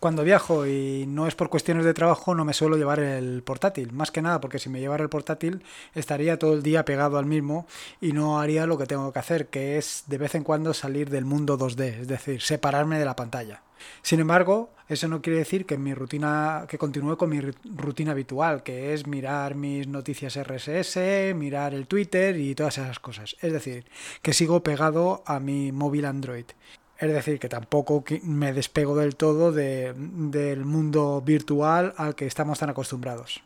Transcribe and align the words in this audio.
Cuando 0.00 0.24
viajo 0.24 0.66
y 0.66 1.04
no 1.06 1.26
es 1.26 1.34
por 1.34 1.50
cuestiones 1.50 1.84
de 1.84 1.92
trabajo, 1.92 2.34
no 2.34 2.46
me 2.46 2.54
suelo 2.54 2.78
llevar 2.78 3.00
el 3.00 3.42
portátil. 3.42 3.92
Más 3.92 4.10
que 4.10 4.22
nada 4.22 4.40
porque 4.40 4.58
si 4.58 4.70
me 4.70 4.80
llevara 4.80 5.02
el 5.02 5.10
portátil 5.10 5.62
estaría 5.94 6.38
todo 6.38 6.54
el 6.54 6.62
día 6.62 6.86
pegado 6.86 7.18
al 7.18 7.26
mismo 7.26 7.66
y 8.00 8.12
no 8.12 8.40
haría 8.40 8.64
lo 8.64 8.78
que 8.78 8.86
tengo 8.86 9.12
que 9.12 9.18
hacer, 9.18 9.48
que 9.48 9.76
es 9.76 10.04
de 10.06 10.16
vez 10.16 10.34
en 10.34 10.42
cuando 10.42 10.72
salir 10.72 11.10
del 11.10 11.26
mundo 11.26 11.58
2D, 11.58 12.00
es 12.00 12.08
decir, 12.08 12.40
separarme 12.40 12.98
de 12.98 13.04
la 13.04 13.14
pantalla. 13.14 13.60
Sin 14.00 14.20
embargo, 14.20 14.70
eso 14.88 15.06
no 15.06 15.20
quiere 15.20 15.40
decir 15.40 15.66
que 15.66 15.76
mi 15.76 15.92
rutina, 15.92 16.64
que 16.66 16.78
continúe 16.78 17.18
con 17.18 17.28
mi 17.28 17.40
rutina 17.40 18.12
habitual, 18.12 18.62
que 18.62 18.94
es 18.94 19.06
mirar 19.06 19.54
mis 19.54 19.86
noticias 19.86 20.34
RSS, 20.42 21.34
mirar 21.34 21.74
el 21.74 21.86
Twitter 21.86 22.36
y 22.38 22.54
todas 22.54 22.78
esas 22.78 23.00
cosas. 23.00 23.36
Es 23.42 23.52
decir, 23.52 23.84
que 24.22 24.32
sigo 24.32 24.62
pegado 24.62 25.22
a 25.26 25.40
mi 25.40 25.72
móvil 25.72 26.06
Android. 26.06 26.46
Es 27.00 27.10
decir, 27.10 27.38
que 27.38 27.48
tampoco 27.48 28.04
me 28.24 28.52
despego 28.52 28.94
del 28.94 29.16
todo 29.16 29.52
del 29.52 30.64
mundo 30.66 31.22
virtual 31.24 31.94
al 31.96 32.14
que 32.14 32.26
estamos 32.26 32.58
tan 32.58 32.68
acostumbrados. 32.68 33.42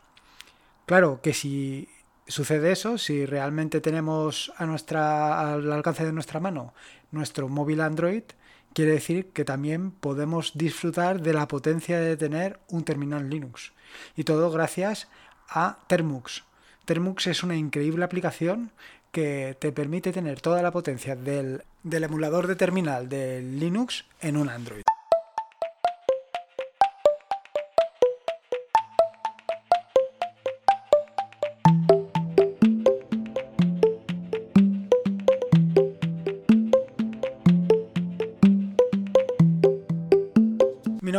Claro 0.87 1.21
que 1.23 1.33
si 1.33 1.89
sucede 2.27 2.73
eso, 2.73 2.99
si 2.99 3.27
realmente 3.27 3.81
tenemos 3.81 4.53
a 4.57 4.67
nuestra, 4.67 5.53
al 5.53 5.71
alcance 5.73 6.05
de 6.05 6.13
nuestra 6.13 6.41
mano 6.41 6.75
nuestro 7.13 7.49
móvil 7.49 7.81
Android, 7.81 8.25
quiere 8.73 8.91
decir 8.91 9.29
que 9.29 9.45
también 9.45 9.93
podemos 9.93 10.53
disfrutar 10.55 11.23
de 11.23 11.33
la 11.33 11.47
potencia 11.47 12.01
de 12.01 12.17
tener 12.17 12.59
un 12.69 12.83
terminal 12.83 13.31
Linux. 13.31 13.73
Y 14.17 14.25
todo 14.25 14.51
gracias 14.51 15.07
a 15.49 15.79
Termux. 15.87 16.43
Termux 16.87 17.29
es 17.29 17.45
una 17.45 17.55
increíble 17.55 18.05
aplicación 18.05 18.73
que 19.15 19.57
te 19.61 19.71
permite 19.71 20.13
tener 20.13 20.41
toda 20.41 20.61
la 20.61 20.73
potencia 20.73 21.15
del, 21.15 21.63
del 21.85 22.03
emulador 22.03 22.49
de 22.49 22.57
terminal 22.57 23.09
de 23.09 23.41
Linux 23.41 24.05
en 24.21 24.37
un 24.37 24.51
Android. 24.51 24.84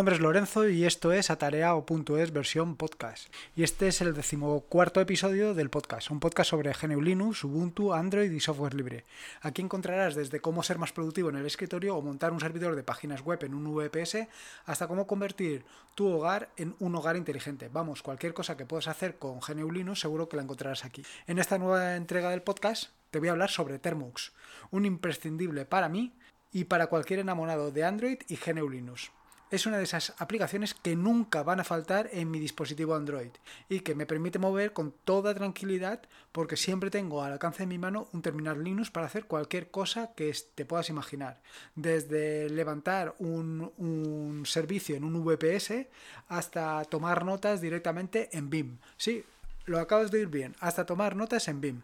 Nombre 0.05 0.17
es 0.17 0.21
Lorenzo 0.21 0.69
y 0.69 0.85
esto 0.85 1.11
es 1.13 1.31
Atareao.es 1.31 2.31
versión 2.31 2.75
podcast. 2.75 3.33
Y 3.55 3.63
este 3.63 3.87
es 3.87 4.01
el 4.01 4.13
decimocuarto 4.13 5.01
episodio 5.01 5.55
del 5.55 5.71
podcast, 5.71 6.11
un 6.11 6.19
podcast 6.19 6.51
sobre 6.51 6.73
GNU 6.73 7.01
Linux, 7.01 7.43
Ubuntu, 7.43 7.91
Android 7.91 8.31
y 8.31 8.39
software 8.39 8.75
libre. 8.75 9.03
Aquí 9.41 9.63
encontrarás 9.63 10.13
desde 10.13 10.41
cómo 10.41 10.61
ser 10.61 10.77
más 10.77 10.91
productivo 10.91 11.31
en 11.31 11.37
el 11.37 11.45
escritorio 11.47 11.97
o 11.97 12.03
montar 12.03 12.33
un 12.33 12.39
servidor 12.39 12.75
de 12.75 12.83
páginas 12.83 13.21
web 13.21 13.43
en 13.45 13.55
un 13.55 13.73
VPS 13.73 14.27
hasta 14.67 14.87
cómo 14.87 15.07
convertir 15.07 15.65
tu 15.95 16.07
hogar 16.07 16.51
en 16.55 16.75
un 16.77 16.93
hogar 16.93 17.17
inteligente. 17.17 17.71
Vamos, 17.73 18.03
cualquier 18.03 18.35
cosa 18.35 18.55
que 18.55 18.67
puedas 18.67 18.87
hacer 18.87 19.17
con 19.17 19.39
GNU 19.39 19.71
Linux 19.71 20.01
seguro 20.01 20.29
que 20.29 20.37
la 20.37 20.43
encontrarás 20.43 20.85
aquí. 20.85 21.03
En 21.25 21.39
esta 21.39 21.57
nueva 21.57 21.95
entrega 21.95 22.29
del 22.29 22.43
podcast 22.43 22.91
te 23.09 23.17
voy 23.17 23.29
a 23.29 23.31
hablar 23.31 23.49
sobre 23.49 23.79
Termux, 23.79 24.33
un 24.69 24.85
imprescindible 24.85 25.65
para 25.65 25.89
mí 25.89 26.13
y 26.51 26.65
para 26.65 26.87
cualquier 26.87 27.21
enamorado 27.21 27.71
de 27.71 27.85
Android 27.85 28.19
y 28.27 28.35
GNU 28.35 28.69
Linux 28.69 29.09
es 29.55 29.65
una 29.65 29.77
de 29.77 29.83
esas 29.83 30.13
aplicaciones 30.17 30.73
que 30.73 30.95
nunca 30.95 31.41
van 31.43 31.59
a 31.59 31.63
faltar 31.63 32.09
en 32.11 32.29
mi 32.29 32.39
dispositivo 32.39 32.95
Android 32.95 33.31
y 33.69 33.79
que 33.79 33.95
me 33.95 34.05
permite 34.05 34.39
mover 34.39 34.73
con 34.73 34.93
toda 35.03 35.33
tranquilidad 35.33 36.01
porque 36.31 36.57
siempre 36.57 36.89
tengo 36.89 37.23
al 37.23 37.31
alcance 37.31 37.63
de 37.63 37.67
mi 37.67 37.77
mano 37.77 38.09
un 38.11 38.21
terminal 38.21 38.63
Linux 38.63 38.91
para 38.91 39.07
hacer 39.07 39.25
cualquier 39.25 39.71
cosa 39.71 40.11
que 40.15 40.35
te 40.55 40.65
puedas 40.65 40.89
imaginar. 40.89 41.41
Desde 41.75 42.49
levantar 42.49 43.15
un, 43.19 44.43
servicio 44.45 44.95
en 44.95 45.05
un 45.05 45.23
VPS 45.23 45.87
hasta 46.27 46.83
tomar 46.85 47.23
notas 47.23 47.61
directamente 47.61 48.29
en 48.33 48.49
BIM. 48.49 48.77
Sí, 48.97 49.23
lo 49.65 49.79
acabas 49.79 50.11
de 50.11 50.19
oír 50.19 50.27
bien, 50.27 50.55
hasta 50.59 50.85
tomar 50.85 51.15
notas 51.15 51.47
en 51.47 51.61
BIM. 51.61 51.81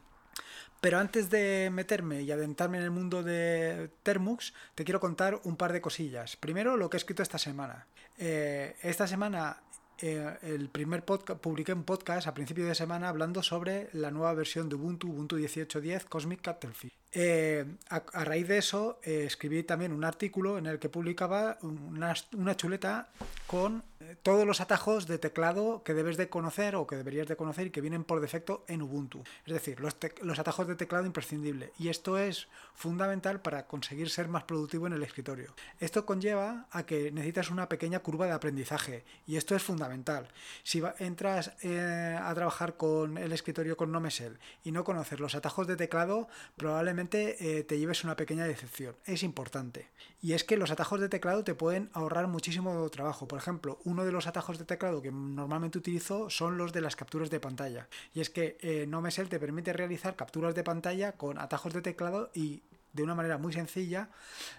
Pero 0.81 0.97
antes 0.97 1.29
de 1.29 1.69
meterme 1.71 2.23
y 2.23 2.31
adentrarme 2.31 2.79
en 2.79 2.83
el 2.83 2.91
mundo 2.91 3.21
de 3.21 3.91
Termux, 4.01 4.53
te 4.73 4.83
quiero 4.83 4.99
contar 4.99 5.39
un 5.43 5.55
par 5.55 5.73
de 5.73 5.81
cosillas. 5.81 6.35
Primero, 6.35 6.75
lo 6.75 6.89
que 6.89 6.97
he 6.97 6.99
escrito 6.99 7.21
esta 7.21 7.37
semana. 7.37 7.85
Eh, 8.17 8.75
esta 8.81 9.05
semana 9.05 9.61
eh, 9.99 10.37
el 10.41 10.69
primer 10.69 11.05
podcast, 11.05 11.39
publiqué 11.39 11.73
un 11.73 11.83
podcast 11.83 12.27
a 12.27 12.33
principio 12.33 12.65
de 12.65 12.73
semana 12.73 13.09
hablando 13.09 13.43
sobre 13.43 13.89
la 13.93 14.09
nueva 14.09 14.33
versión 14.33 14.69
de 14.69 14.75
Ubuntu, 14.75 15.09
Ubuntu 15.09 15.37
18.10 15.37 16.05
Cosmic 16.05 16.43
Cuttlefish. 16.43 16.91
Eh, 17.13 17.63
a, 17.89 18.23
raíz 18.23 18.47
de 18.47 18.57
eso 18.57 18.99
escribí 19.03 19.61
también 19.63 19.91
un 19.91 20.03
artículo 20.03 20.57
en 20.57 20.65
el 20.65 20.79
que 20.79 20.89
publicaba 20.89 21.59
una, 21.61 22.55
chuleta 22.55 23.09
con 23.45 23.83
todos 24.23 24.45
los 24.45 24.61
atajos 24.61 25.07
de 25.07 25.17
teclado 25.17 25.83
que 25.83 25.93
debes 25.93 26.17
de 26.17 26.29
conocer 26.29 26.75
o 26.75 26.87
que 26.87 26.95
deberías 26.95 27.27
de 27.27 27.35
conocer 27.35 27.67
y 27.67 27.71
que 27.71 27.81
vienen 27.81 28.03
por 28.03 28.21
defecto 28.21 28.63
en 28.67 28.81
Ubuntu. 28.81 29.23
Es 29.45 29.53
decir, 29.53 29.79
los, 29.79 30.39
atajos 30.39 30.67
de 30.67 30.75
teclado 30.75 31.05
imprescindible. 31.05 31.71
Y 31.77 31.89
esto 31.89 32.17
es 32.17 32.47
fundamental 32.73 33.41
para 33.41 33.67
conseguir 33.67 34.09
ser 34.09 34.27
más 34.27 34.43
productivo 34.43 34.87
en 34.87 34.93
el 34.93 35.03
escritorio. 35.03 35.53
Esto 35.79 36.05
conlleva 36.05 36.67
a 36.71 36.83
que 36.83 37.11
necesitas 37.11 37.49
una 37.49 37.69
pequeña 37.69 37.99
curva 37.99 38.25
de 38.25 38.31
aprendizaje 38.33 39.03
y 39.27 39.37
esto 39.37 39.55
es 39.55 39.63
fundamental 39.63 40.29
si 40.63 40.81
entras 40.99 41.51
eh, 41.61 42.17
a 42.21 42.33
trabajar 42.33 42.77
con 42.77 43.17
el 43.17 43.31
escritorio 43.31 43.77
con 43.77 43.91
Nomesel 43.91 44.39
y 44.63 44.71
no 44.71 44.83
conoces 44.83 45.19
los 45.19 45.35
atajos 45.35 45.67
de 45.67 45.75
teclado, 45.75 46.27
probablemente 46.55 47.59
eh, 47.59 47.63
te 47.63 47.79
lleves 47.79 48.03
una 48.03 48.15
pequeña 48.15 48.45
decepción. 48.45 48.95
Es 49.05 49.23
importante. 49.23 49.89
Y 50.21 50.33
es 50.33 50.43
que 50.43 50.57
los 50.57 50.71
atajos 50.71 50.99
de 50.99 51.09
teclado 51.09 51.43
te 51.43 51.55
pueden 51.55 51.89
ahorrar 51.93 52.27
muchísimo 52.27 52.89
trabajo. 52.89 53.27
Por 53.27 53.39
ejemplo, 53.39 53.79
uno 53.83 54.00
de 54.05 54.11
los 54.11 54.27
atajos 54.27 54.57
de 54.57 54.65
teclado 54.65 55.01
que 55.01 55.11
normalmente 55.11 55.77
utilizo 55.77 56.29
son 56.29 56.57
los 56.57 56.73
de 56.73 56.81
las 56.81 56.95
capturas 56.95 57.29
de 57.29 57.39
pantalla. 57.39 57.87
Y 58.13 58.21
es 58.21 58.29
que 58.29 58.57
eh, 58.61 58.85
Nomesel 58.87 59.29
te 59.29 59.39
permite 59.39 59.73
realizar 59.73 60.15
capturas 60.15 60.55
de 60.55 60.63
pantalla 60.63 61.13
con 61.13 61.37
atajos 61.37 61.73
de 61.73 61.81
teclado 61.81 62.31
y 62.33 62.61
de 62.93 63.03
una 63.03 63.15
manera 63.15 63.37
muy 63.37 63.53
sencilla, 63.53 64.09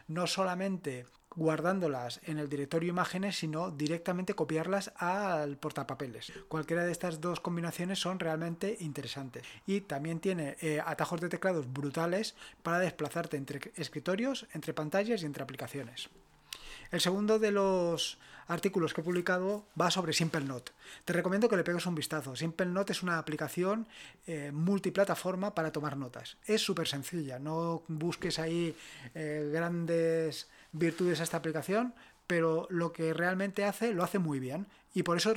no 0.08 0.26
solamente 0.26 1.06
guardándolas 1.34 2.20
en 2.24 2.38
el 2.38 2.48
directorio 2.48 2.90
imágenes, 2.90 3.38
sino 3.38 3.70
directamente 3.70 4.34
copiarlas 4.34 4.92
al 4.96 5.56
portapapeles. 5.56 6.32
Cualquiera 6.48 6.84
de 6.84 6.92
estas 6.92 7.20
dos 7.20 7.40
combinaciones 7.40 7.98
son 7.98 8.18
realmente 8.18 8.76
interesantes. 8.80 9.44
Y 9.66 9.82
también 9.82 10.20
tiene 10.20 10.56
eh, 10.60 10.80
atajos 10.84 11.20
de 11.20 11.28
teclados 11.28 11.72
brutales 11.72 12.34
para 12.62 12.78
desplazarte 12.78 13.36
entre 13.36 13.72
escritorios, 13.76 14.46
entre 14.52 14.74
pantallas 14.74 15.22
y 15.22 15.26
entre 15.26 15.42
aplicaciones. 15.42 16.10
El 16.90 17.00
segundo 17.00 17.38
de 17.38 17.52
los 17.52 18.18
artículos 18.52 18.94
que 18.94 19.00
he 19.00 19.04
publicado 19.04 19.64
va 19.80 19.90
sobre 19.90 20.12
SimpleNote. 20.12 20.72
Te 21.04 21.12
recomiendo 21.12 21.48
que 21.48 21.56
le 21.56 21.64
pegues 21.64 21.86
un 21.86 21.94
vistazo. 21.94 22.36
SimpleNote 22.36 22.92
es 22.92 23.02
una 23.02 23.18
aplicación 23.18 23.86
eh, 24.26 24.50
multiplataforma 24.52 25.54
para 25.54 25.72
tomar 25.72 25.96
notas. 25.96 26.36
Es 26.46 26.62
súper 26.62 26.86
sencilla, 26.86 27.38
no 27.38 27.82
busques 27.88 28.38
ahí 28.38 28.74
eh, 29.14 29.50
grandes 29.52 30.48
virtudes 30.72 31.20
a 31.20 31.24
esta 31.24 31.38
aplicación, 31.38 31.94
pero 32.26 32.66
lo 32.70 32.92
que 32.92 33.12
realmente 33.12 33.64
hace 33.64 33.92
lo 33.92 34.04
hace 34.04 34.18
muy 34.18 34.38
bien 34.38 34.66
y 34.94 35.02
por 35.02 35.16
eso 35.16 35.34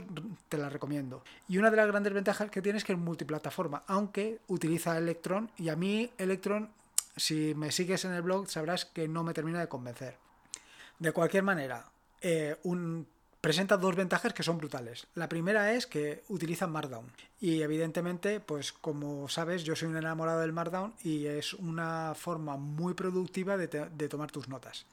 te 0.49 0.57
la 0.57 0.69
recomiendo. 0.69 1.23
Y 1.47 1.57
una 1.57 1.71
de 1.71 1.77
las 1.77 1.87
grandes 1.87 2.13
ventajas 2.13 2.49
que 2.49 2.61
tiene 2.61 2.77
es 2.77 2.83
que 2.83 2.93
es 2.93 2.99
multiplataforma, 2.99 3.83
aunque 3.87 4.39
utiliza 4.47 4.97
Electron 4.97 5.51
y 5.57 5.69
a 5.69 5.75
mí 5.75 6.11
Electron, 6.17 6.69
si 7.15 7.53
me 7.55 7.71
sigues 7.71 8.05
en 8.05 8.11
el 8.11 8.21
blog, 8.21 8.49
sabrás 8.49 8.85
que 8.85 9.07
no 9.07 9.23
me 9.23 9.33
termina 9.33 9.59
de 9.59 9.67
convencer. 9.67 10.17
De 10.99 11.11
cualquier 11.11 11.43
manera, 11.43 11.85
eh, 12.21 12.55
un, 12.63 13.07
presenta 13.45 13.77
dos 13.77 13.95
ventajas 13.95 14.33
que 14.33 14.41
son 14.41 14.57
brutales. 14.57 15.05
La 15.13 15.29
primera 15.29 15.71
es 15.73 15.85
que 15.85 16.23
utiliza 16.29 16.65
Markdown. 16.65 17.11
Y 17.39 17.61
evidentemente, 17.61 18.39
pues 18.39 18.73
como 18.73 19.29
sabes, 19.29 19.63
yo 19.63 19.75
soy 19.75 19.89
un 19.89 19.97
enamorado 19.97 20.39
del 20.39 20.51
Markdown 20.51 20.95
y 21.03 21.27
es 21.27 21.53
una 21.53 22.13
forma 22.15 22.57
muy 22.57 22.95
productiva 22.95 23.55
de, 23.55 23.67
tomar 24.09 24.31
tus 24.31 24.49
notas. 24.49 24.87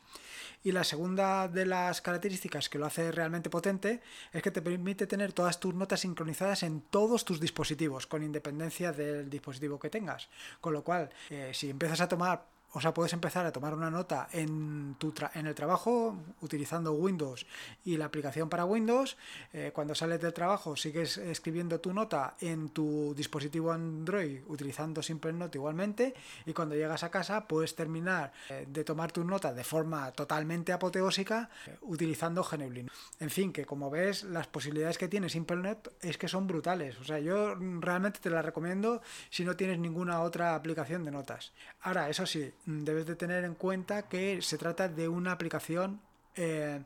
Y 0.63 0.73
la 0.73 0.85
segunda 0.85 1.49
de 1.49 1.65
las 1.65 2.03
características 2.03 2.69
que 2.69 2.79
lo 2.79 2.85
hace 2.85 3.11
realmente 3.11 3.49
potente 3.49 4.03
es 4.35 4.43
que 4.43 4.51
te 4.51 4.61
permite 4.61 5.07
tener 5.07 5.33
todas 5.33 5.59
tus 5.59 5.75
notas 5.75 6.01
sincronizadas 6.01 6.63
en 6.63 6.83
todos 6.83 7.25
tus 7.25 7.41
dispositivos, 7.41 8.07
con 8.07 8.23
independencia 8.23 8.93
del 8.93 9.31
dispositivo 9.31 9.81
que 9.81 9.89
tengas. 9.89 10.29
Con 10.61 10.75
lo 10.75 10.85
cual, 10.85 11.09
eh, 11.31 11.53
si 11.55 11.71
empiezas 11.71 12.03
a 12.03 12.09
tomar 12.09 12.45
o 12.75 12.81
sea, 12.81 12.95
puedes 12.95 13.13
empezar 13.13 13.45
a 13.45 13.53
tomar 13.53 13.75
una 13.75 13.91
nota 13.91 14.29
en, 14.33 14.97
tu 14.99 15.13
en 15.35 15.47
el 15.47 15.55
trabajo 15.55 16.17
utilizando 16.41 16.93
Windows 16.93 17.47
y 17.85 17.97
la 17.99 18.07
aplicación 18.07 18.49
para 18.49 18.65
Windows. 18.65 19.17
Eh, 19.53 19.73
cuando 19.75 19.95
sales 19.95 20.21
del 20.21 20.33
trabajo 20.33 20.75
sigues 20.75 21.19
escribiendo 21.19 21.81
tu 21.81 21.93
nota 21.93 22.35
en 22.41 22.71
tu 22.71 23.15
dispositivo 23.15 23.73
Android 23.73 24.41
utilizando 24.47 25.03
SimpleNote 25.03 25.59
igualmente. 25.59 26.15
Y 26.47 26.55
cuando 26.55 26.75
llegas 26.75 27.03
a 27.03 27.11
casa 27.11 27.47
puedes 27.47 27.75
terminar 27.75 28.33
eh, 28.49 28.67
de 28.67 28.85
tomar 28.85 29.13
tu 29.13 29.23
nota 29.23 29.53
de 29.53 29.65
forma 29.65 30.11
totalmente 30.13 30.73
apoteósica 30.73 31.51
eh, 31.67 31.77
utilizando 31.83 32.43
GNU 32.43 32.87
En 33.21 33.31
fin, 33.31 33.53
que 33.53 33.67
como 33.67 33.91
ves, 33.91 34.25
las 34.25 34.47
posibilidades 34.47 34.97
que 34.97 35.09
tiene 35.09 35.29
SimpleNote 35.29 35.91
es 36.01 36.17
que 36.17 36.29
son 36.29 36.47
brutales. 36.47 36.99
O 37.01 37.05
sea, 37.05 37.19
yo 37.19 37.55
realmente 37.55 38.21
te 38.21 38.31
la 38.31 38.41
recomiendo 38.41 39.03
si 39.29 39.45
no 39.45 39.57
tienes 39.57 39.79
ninguna 39.79 40.23
otra 40.23 40.55
aplicación 40.55 41.05
de 41.05 41.11
notas. 41.11 41.53
Ahora, 41.83 42.09
eso 42.09 42.25
sí, 42.25 42.53
debes 42.67 43.07
de 43.07 43.17
tener 43.17 43.45
en 43.45 43.55
cuenta 43.55 44.09
que 44.09 44.41
se 44.43 44.59
trata 44.59 44.89
de 44.89 45.09
una 45.09 45.33
aplicación 45.33 46.01
eh, 46.37 46.83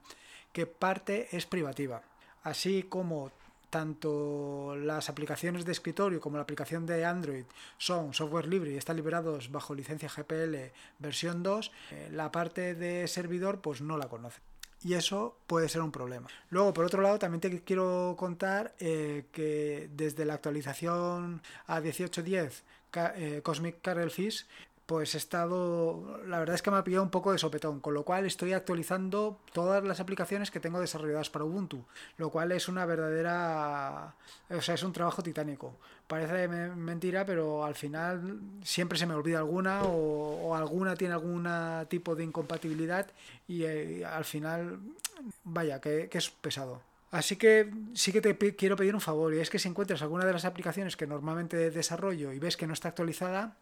que 0.52 0.67
parte 0.67 1.28
es 1.37 1.46
privativa. 1.46 2.02
Así 2.43 2.84
como 2.84 3.31
tanto 3.70 4.76
las 4.76 5.08
aplicaciones 5.08 5.64
de 5.64 5.73
escritorio 5.73 6.20
como 6.20 6.37
la 6.37 6.44
aplicación 6.44 6.87
de 6.87 7.05
Android 7.05 7.44
son 7.78 8.14
software 8.14 8.46
libre 8.46 8.73
y 8.73 8.76
están 8.76 8.96
liberados 8.96 9.50
bajo 9.50 9.75
licencia 9.75 10.08
GPL 10.08 10.73
versión 10.99 11.43
2, 11.43 11.73
eh, 11.90 12.08
la 12.12 12.31
parte 12.31 12.75
de 12.75 13.06
servidor 13.08 13.61
pues 13.61 13.81
no 13.82 13.99
la 13.99 14.08
conoce. 14.08 14.40
Y 14.82 14.94
eso 14.94 15.37
puede 15.46 15.69
ser 15.69 15.81
un 15.81 15.90
problema. 15.90 16.29
Luego, 16.50 16.72
por 16.72 16.84
otro 16.84 17.02
lado, 17.02 17.19
también 17.19 17.40
te 17.40 17.61
quiero 17.62 18.14
contar 18.17 18.75
eh, 18.79 19.25
que 19.32 19.90
desde 19.93 20.25
la 20.25 20.34
actualización 20.34 21.43
a 21.67 21.81
18.10 21.81 22.62
eh, 23.17 23.40
Cosmic 23.43 23.81
Carrel 23.82 24.11
Fish 24.11 24.46
pues 24.87 25.17
he 25.17 25.19
estado, 25.19 26.21
la 26.27 26.38
verdad 26.38 26.55
es 26.55 26.62
que 26.62 26.71
me 26.71 26.77
ha 26.77 26.85
pillado 26.85 27.03
un 27.03 27.11
poco 27.11 27.33
de 27.33 27.38
sopetón, 27.38 27.81
con 27.81 27.93
lo 27.93 28.05
cual 28.05 28.25
estoy 28.25 28.53
actualizando 28.53 29.41
todas 29.53 29.83
las 29.83 29.99
aplicaciones 29.99 30.53
que 30.53 30.61
tengo 30.61 30.81
desarrolladas 30.81 31.29
para 31.29 31.44
Ubuntu, 31.44 31.85
lo 32.19 32.31
cual 32.31 32.53
es 32.53 32.69
una 32.69 32.87
verdadera, 32.87 34.15
o 34.49 34.61
sea, 34.62 34.77
es 34.77 34.83
un 34.85 34.93
trabajo 34.93 35.25
titánico. 35.25 35.77
Parece 36.06 36.47
mentira, 36.49 37.27
pero 37.27 37.65
al 37.65 37.75
final 37.75 38.38
siempre 38.62 38.97
se 38.97 39.06
me 39.06 39.15
olvida 39.15 39.38
alguna 39.38 39.83
o, 39.83 40.55
alguna 40.55 40.94
tiene 40.94 41.15
algún 41.15 41.49
tipo 41.89 42.15
de 42.15 42.23
incompatibilidad 42.23 43.09
y 43.49 43.65
eh, 43.65 44.05
al 44.05 44.25
final, 44.25 44.79
vaya, 45.43 45.81
que, 45.81 46.09
que 46.09 46.19
es 46.19 46.31
pesado. 46.31 46.81
Así 47.11 47.35
que 47.37 47.73
sí 47.94 48.12
que 48.12 48.21
te 48.21 48.37
quiero 48.55 48.77
pedir 48.77 48.94
un 48.94 49.00
favor 49.00 49.35
y 49.35 49.41
es 49.41 49.50
que 49.50 49.59
si 49.59 49.69
encuentras 49.69 50.03
alguna 50.03 50.25
de 50.25 50.32
las 50.32 50.44
aplicaciones 50.44 50.97
que 50.97 51.09
normalmente 51.09 51.71
desarrollo 51.73 52.32
y 52.32 52.39
ves 52.39 52.56
que 52.56 52.69
no 52.69 52.73
está 52.73 52.89
actualizada, 52.89 53.56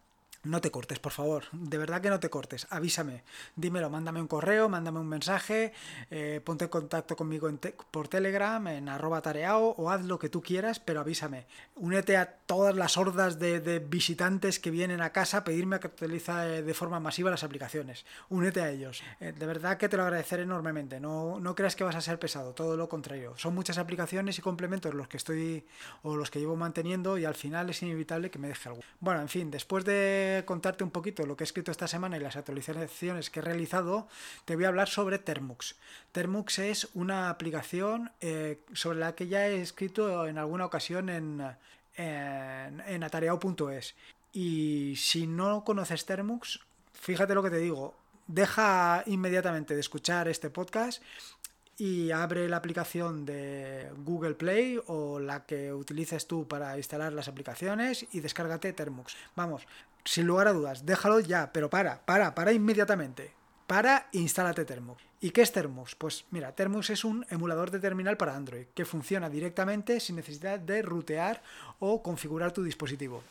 no 0.45 0.61
te 0.61 0.71
cortes, 0.71 0.99
por 0.99 1.11
favor. 1.11 1.45
De 1.51 1.77
verdad 1.77 2.01
que 2.01 2.09
no 2.09 2.19
te 2.19 2.29
cortes. 2.29 2.67
Avísame. 2.69 3.23
Dímelo, 3.55 3.89
mándame 3.89 4.21
un 4.21 4.27
correo, 4.27 4.69
mándame 4.69 4.99
un 4.99 5.07
mensaje, 5.07 5.73
eh, 6.11 6.41
ponte 6.43 6.65
en 6.65 6.69
contacto 6.69 7.15
conmigo 7.15 7.49
por 7.91 8.07
Telegram, 8.07 8.65
en 8.67 8.89
arroba 8.89 9.21
tareao, 9.21 9.75
o 9.77 9.89
haz 9.89 10.03
lo 10.03 10.19
que 10.19 10.29
tú 10.29 10.41
quieras, 10.41 10.79
pero 10.79 10.99
avísame. 10.99 11.47
Únete 11.75 12.17
a 12.17 12.25
todas 12.25 12.75
las 12.75 12.97
hordas 12.97 13.39
de, 13.39 13.79
visitantes 13.79 14.59
que 14.59 14.71
vienen 14.71 15.01
a 15.01 15.11
casa 15.11 15.39
a 15.39 15.43
pedirme 15.43 15.79
que 15.79 15.87
actualice 15.87 16.31
de 16.31 16.73
forma 16.73 16.99
masiva 16.99 17.31
las 17.31 17.43
aplicaciones. 17.43 18.05
Únete 18.29 18.61
a 18.61 18.69
ellos. 18.69 19.03
Eh, 19.19 19.33
de 19.37 19.45
verdad 19.45 19.77
que 19.77 19.89
te 19.89 19.97
lo 19.97 20.03
agradeceré 20.03 20.43
enormemente. 20.43 20.99
No, 20.99 21.39
no 21.39 21.55
creas 21.55 21.75
que 21.75 21.83
vas 21.83 21.95
a 21.95 22.01
ser 22.01 22.19
pesado, 22.19 22.53
todo 22.53 22.77
lo 22.77 22.87
contrario. 22.87 23.33
Son 23.37 23.53
muchas 23.55 23.77
aplicaciones 23.77 24.37
y 24.37 24.41
complementos 24.41 24.93
los 24.93 25.07
que 25.07 25.17
estoy 25.17 25.65
o 26.03 26.15
los 26.15 26.31
que 26.31 26.39
llevo 26.39 26.55
manteniendo 26.55 27.17
y 27.17 27.25
al 27.25 27.35
final 27.35 27.69
es 27.69 27.81
inevitable 27.81 28.29
que 28.29 28.39
me 28.39 28.47
deje 28.47 28.69
algo. 28.69 28.81
Bueno, 28.99 29.21
en 29.21 29.29
fin, 29.29 29.51
después 29.51 29.85
de 29.85 30.34
contarte 30.43 30.83
un 30.83 30.91
poquito 30.91 31.25
lo 31.25 31.37
que 31.37 31.43
he 31.43 31.45
escrito 31.45 31.71
esta 31.71 31.87
semana 31.87 32.17
y 32.17 32.19
las 32.19 32.35
actualizaciones 32.35 33.29
que 33.29 33.39
he 33.39 33.43
realizado, 33.43 34.07
te 34.43 34.55
voy 34.55 34.65
a 34.65 34.69
hablar 34.69 34.89
sobre 34.89 35.19
Termux. 35.19 35.75
Termux 36.11 36.59
es 36.59 36.89
una 36.93 37.29
aplicación 37.29 38.11
eh, 38.19 38.59
sobre 38.73 38.99
la 38.99 39.15
que 39.15 39.27
ya 39.27 39.47
he 39.47 39.61
escrito 39.61 40.27
en 40.27 40.37
alguna 40.37 40.65
ocasión 40.65 41.09
en, 41.09 41.41
en, 41.95 42.81
en 42.81 43.03
atareado.es. 43.03 43.95
Y 44.33 44.95
si 44.97 45.27
no 45.27 45.63
conoces 45.63 46.05
Termux, 46.05 46.59
fíjate 46.91 47.33
lo 47.35 47.43
que 47.43 47.51
te 47.51 47.59
digo, 47.59 47.95
deja 48.27 49.03
inmediatamente 49.05 49.75
de 49.75 49.79
escuchar 49.79 50.27
este 50.27 50.49
podcast 50.49 51.01
y 51.77 52.11
abre 52.11 52.47
la 52.47 52.57
aplicación 52.57 53.25
de 53.25 53.91
Google 53.97 54.35
Play 54.35 54.79
o 54.87 55.19
la 55.19 55.45
que 55.45 55.73
utilices 55.73 56.27
tú 56.27 56.47
para 56.47 56.77
instalar 56.77 57.11
las 57.13 57.27
aplicaciones 57.27 58.05
y 58.13 58.21
descárgate 58.21 58.73
Termux. 58.73 59.15
Vamos, 59.35 59.67
sin 60.05 60.27
lugar 60.27 60.47
a 60.47 60.53
dudas, 60.53 60.85
déjalo 60.85 61.19
ya, 61.19 61.51
pero 61.51 61.69
para, 61.69 62.05
para, 62.05 62.33
para 62.33 62.53
inmediatamente. 62.53 63.33
Para, 63.67 64.07
instálate 64.13 64.63
Termux. 64.63 65.01
¿Y 65.19 65.31
qué 65.31 65.41
es 65.41 65.51
Termux? 65.51 65.95
Pues 65.95 66.25
mira, 66.31 66.53
Termux 66.53 66.91
es 66.91 67.03
un 67.03 67.25
emulador 67.29 67.71
de 67.71 67.79
terminal 67.79 68.15
para 68.15 68.35
Android 68.35 68.67
que 68.73 68.85
funciona 68.85 69.29
directamente 69.29 69.99
sin 69.99 70.15
necesidad 70.15 70.59
de 70.59 70.81
rutear 70.81 71.41
o 71.79 72.01
configurar 72.03 72.51
tu 72.51 72.63
dispositivo. 72.63 73.23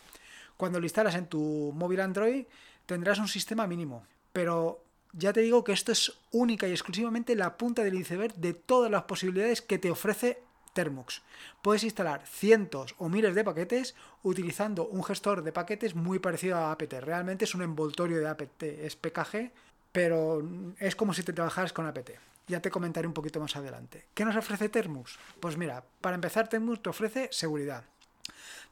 Cuando 0.56 0.81
lo 0.81 0.87
instalas 0.87 1.14
en 1.14 1.26
tu 1.26 1.73
móvil 1.75 2.00
Android 2.00 2.47
tendrás 2.85 3.19
un 3.19 3.29
sistema 3.29 3.67
mínimo, 3.67 4.05
pero 4.32 4.83
ya 5.16 5.32
te 5.32 5.40
digo 5.40 5.64
que 5.64 5.72
esto 5.72 5.93
es 5.93 6.12
única 6.32 6.66
y 6.66 6.72
exclusivamente 6.72 7.37
la 7.37 7.56
punta 7.56 7.82
del 7.82 7.94
iceberg 7.94 8.34
de 8.34 8.55
todas 8.55 8.90
las 8.90 9.05
posibilidades 9.05 9.62
que 9.62 9.78
te 9.78 9.90
ofrece 9.90 10.43
Termux. 10.72 11.22
Puedes 11.62 11.84
instalar 11.84 12.26
cientos 12.26 12.94
o 12.99 13.08
miles 13.08 13.34
de 13.34 13.44
paquetes 13.44 13.94
utilizando 14.22 14.87
un 14.87 15.05
gestor 15.05 15.43
de 15.43 15.52
paquetes 15.52 15.94
muy 15.94 16.19
parecido 16.19 16.56
a 16.56 16.72
apt. 16.72 16.93
Realmente 16.94 17.44
es 17.44 17.55
un 17.55 17.62
envoltorio 17.62 18.19
de 18.19 18.28
apt, 18.28 18.62
es 18.62 18.96
PKG, 18.96 19.52
pero 19.93 20.43
es 20.78 20.96
como 20.96 21.14
si 21.14 21.22
te 21.22 21.32
trabajaras 21.32 21.72
con 21.72 21.87
apt. 21.87 22.11
Ya 22.49 22.61
te 22.61 22.70
comentaré 22.70 23.06
un 23.06 23.14
poquito 23.14 23.40
más 23.40 23.56
adelante. 23.56 24.06
¿Qué 24.12 24.25
nos 24.25 24.37
ofrece 24.37 24.69
Termux? 24.69 25.19
Pues 25.40 25.56
mira, 25.56 25.82
para 26.00 26.16
empezar 26.16 26.49
Termux 26.49 26.82
te 26.82 26.90
ofrece 26.90 27.28
seguridad. 27.31 27.84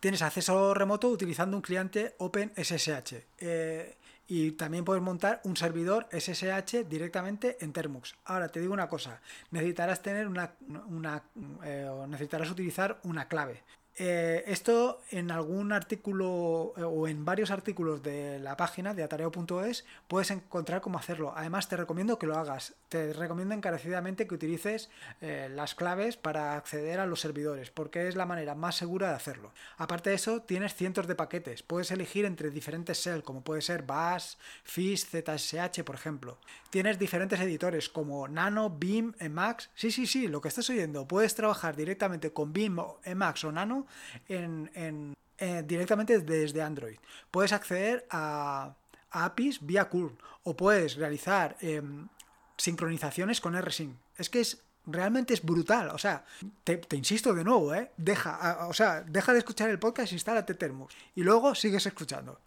Tienes 0.01 0.21
acceso 0.21 0.75
remoto 0.75 1.09
utilizando 1.09 1.57
un 1.57 1.63
cliente 1.63 2.17
OpenSSH. 2.19 3.15
Eh, 3.39 3.97
y 4.27 4.53
también 4.53 4.85
puedes 4.85 5.03
montar 5.03 5.41
un 5.45 5.57
servidor 5.57 6.09
SSH 6.13 6.85
directamente 6.89 7.57
en 7.61 7.73
Termux. 7.73 8.15
Ahora 8.25 8.49
te 8.49 8.61
digo 8.61 8.73
una 8.73 8.89
cosa, 8.89 9.21
necesitarás 9.51 10.03
tener 10.03 10.27
una, 10.27 10.55
una 10.89 11.23
eh, 11.65 11.91
necesitarás 12.09 12.51
utilizar 12.51 12.99
una 13.05 13.29
clave. 13.29 13.63
Eh, 13.99 14.45
esto 14.47 15.03
en 15.11 15.31
algún 15.31 15.71
artículo 15.71 16.73
eh, 16.79 16.83
o 16.83 17.07
en 17.09 17.27
varios 17.27 17.51
artículos 17.51 18.03
de 18.03 18.39
la 18.39 18.57
página 18.57 18.95
de 18.95 19.03
atareo.es 19.03 19.85
puedes 20.09 20.31
encontrar 20.31 20.81
cómo 20.81 20.99
hacerlo. 20.99 21.35
Además 21.37 21.69
te 21.69 21.77
recomiendo 21.77 22.19
que 22.19 22.27
lo 22.27 22.39
hagas. 22.39 22.75
Te 22.89 23.13
recomiendo 23.13 23.55
encarecidamente 23.55 24.27
que 24.27 24.35
utilices 24.35 24.89
eh, 25.21 25.51
las 25.53 25.75
claves 25.75 26.17
para 26.17 26.57
acceder 26.57 27.01
a 27.01 27.07
los 27.07 27.21
servidores 27.21 27.71
porque 27.71 28.09
es 28.09 28.17
la 28.17 28.25
manera 28.25 28.55
más 28.55 28.77
segura 28.77 29.11
de 29.11 29.15
hacerlo. 29.15 29.53
Aparte 29.77 30.09
de 30.09 30.17
eso 30.17 30.41
tienes 30.41 30.75
cientos 30.75 31.07
de 31.07 31.15
paquetes. 31.15 31.63
Puedes 31.63 31.91
elegir 31.91 32.25
entre 32.25 32.51
diferentes 32.51 32.99
shell 32.99 33.23
como 33.23 33.45
puede 33.45 33.61
ser 33.61 33.83
Bash, 33.83 34.37
Fish, 34.65 35.05
ZSH 35.05 35.83
por 35.85 35.97
ejemplo. 35.97 36.39
Tienes 36.71 36.99
diferentes 36.99 37.39
editores 37.41 37.91
como 37.91 38.27
Nano, 38.27 38.75
Beam, 38.75 39.15
Emacs. 39.19 39.69
Sí, 39.75 39.91
sí, 39.91 40.07
sí, 40.07 40.29
lo 40.29 40.41
que 40.41 40.49
estás 40.49 40.71
oyendo. 40.71 41.07
Puedes 41.07 41.35
trabajar 41.35 41.77
directamente 41.77 42.33
con 42.33 42.55
Beam, 42.55 42.83
Emacs 43.05 43.45
o 43.45 43.53
Nano 43.53 43.82
eh, 44.29 45.63
directamente 45.67 46.19
desde 46.21 46.63
Android. 46.63 46.99
Puedes 47.31 47.53
acceder 47.53 48.07
a, 48.11 48.75
APIs 49.11 49.59
vía 49.61 49.89
curl 49.89 50.17
o 50.43 50.57
puedes 50.57 50.97
realizar 50.97 51.57
em, 51.61 52.09
sincronizaciones 52.57 53.41
con 53.41 53.61
rsync. 53.61 53.95
Es 54.17 54.31
que 54.31 54.41
es 54.41 54.63
realmente 54.87 55.35
es 55.35 55.43
brutal. 55.43 55.91
O 55.91 55.99
sea, 55.99 56.25
te, 56.65 56.81
insisto 56.93 57.35
de 57.35 57.45
nuevo, 57.45 57.75
¿eh? 57.75 57.91
Deja, 57.97 58.67
o 58.67 58.73
sea, 58.73 59.03
deja 59.03 59.33
de 59.33 59.39
escuchar 59.39 59.71
el 59.71 59.79
podcast, 59.79 60.13
instálate 60.13 60.55
Termux 60.55 60.95
y 61.15 61.23
luego 61.23 61.55
sigues 61.55 61.87
escuchando. 61.87 62.41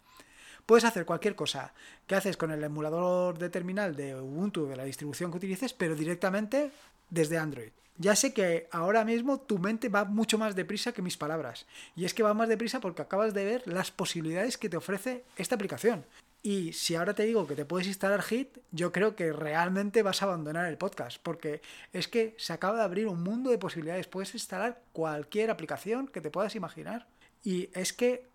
Puedes 0.66 0.84
hacer 0.84 1.06
cualquier 1.06 1.36
cosa 1.36 1.72
que 2.06 2.16
haces 2.16 2.36
con 2.36 2.50
el 2.50 2.62
emulador 2.62 3.38
de 3.38 3.50
terminal 3.50 3.94
de 3.94 4.16
Ubuntu, 4.16 4.66
de 4.66 4.76
la 4.76 4.84
distribución 4.84 5.30
que 5.30 5.36
utilices, 5.36 5.72
pero 5.72 5.94
directamente 5.94 6.72
desde 7.10 7.38
Android. 7.38 7.70
Ya 7.98 8.14
sé 8.14 8.34
que 8.34 8.68
ahora 8.72 9.04
mismo 9.04 9.40
tu 9.40 9.58
mente 9.58 9.88
va 9.88 10.04
mucho 10.04 10.36
más 10.36 10.54
deprisa 10.54 10.92
que 10.92 11.00
mis 11.00 11.16
palabras. 11.16 11.66
Y 11.94 12.04
es 12.04 12.12
que 12.12 12.22
va 12.22 12.34
más 12.34 12.48
deprisa 12.48 12.80
porque 12.80 13.02
acabas 13.02 13.32
de 13.32 13.44
ver 13.44 13.62
las 13.66 13.90
posibilidades 13.90 14.58
que 14.58 14.68
te 14.68 14.76
ofrece 14.76 15.24
esta 15.36 15.54
aplicación. 15.54 16.04
Y 16.42 16.74
si 16.74 16.94
ahora 16.94 17.14
te 17.14 17.24
digo 17.24 17.46
que 17.46 17.56
te 17.56 17.64
puedes 17.64 17.88
instalar 17.88 18.22
Hit, 18.22 18.58
yo 18.70 18.92
creo 18.92 19.16
que 19.16 19.32
realmente 19.32 20.02
vas 20.02 20.22
a 20.22 20.26
abandonar 20.26 20.66
el 20.66 20.76
podcast, 20.76 21.18
porque 21.22 21.60
es 21.92 22.06
que 22.06 22.34
se 22.38 22.52
acaba 22.52 22.78
de 22.78 22.84
abrir 22.84 23.08
un 23.08 23.22
mundo 23.22 23.50
de 23.50 23.58
posibilidades. 23.58 24.06
Puedes 24.06 24.34
instalar 24.34 24.80
cualquier 24.92 25.50
aplicación 25.50 26.06
que 26.06 26.20
te 26.20 26.30
puedas 26.30 26.54
imaginar. 26.54 27.08
Y 27.42 27.70
es 27.72 27.92
que 27.92 28.26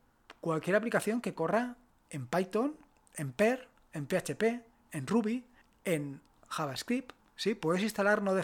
cualquier 0.42 0.76
aplicación 0.76 1.22
que 1.22 1.34
corra 1.34 1.78
en 2.10 2.28
Python, 2.28 2.76
en 3.16 3.32
Per, 3.32 3.68
en 3.94 4.08
PHP, 4.08 4.44
en 4.92 5.08
Ruby, 5.08 5.46
en 5.86 6.20
JavaScript, 6.50 7.14
Sí, 7.42 7.56
puedes 7.56 7.82
instalar 7.82 8.22
no 8.22 8.36
de, 8.36 8.44